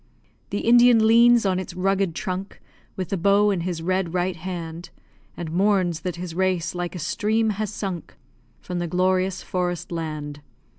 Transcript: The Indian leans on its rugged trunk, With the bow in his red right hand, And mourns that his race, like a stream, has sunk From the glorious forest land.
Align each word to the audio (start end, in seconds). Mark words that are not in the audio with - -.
The 0.49 0.61
Indian 0.61 1.05
leans 1.05 1.45
on 1.45 1.59
its 1.59 1.75
rugged 1.75 2.15
trunk, 2.15 2.59
With 2.95 3.09
the 3.09 3.17
bow 3.17 3.51
in 3.51 3.59
his 3.61 3.83
red 3.83 4.15
right 4.15 4.35
hand, 4.35 4.89
And 5.37 5.51
mourns 5.51 5.99
that 5.99 6.15
his 6.15 6.33
race, 6.33 6.73
like 6.73 6.95
a 6.95 6.97
stream, 6.97 7.51
has 7.51 7.71
sunk 7.71 8.15
From 8.61 8.79
the 8.79 8.87
glorious 8.87 9.43
forest 9.43 9.91
land. 9.91 10.41